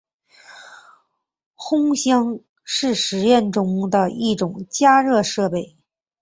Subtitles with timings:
[1.55, 5.77] 烘箱是实验室中的一种加热设备。